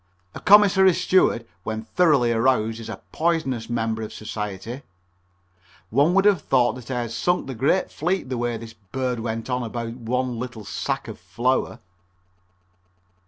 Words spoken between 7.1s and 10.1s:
sunk the great fleet the way this bird went on about